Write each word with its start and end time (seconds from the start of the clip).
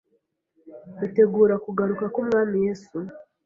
bitegura 0.99 1.55
kugaruka 1.65 2.05
k 2.13 2.15
Umwami 2.23 2.55
Yesu 2.65 2.97